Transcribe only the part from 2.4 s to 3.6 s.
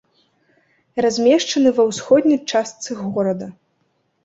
частцы горада.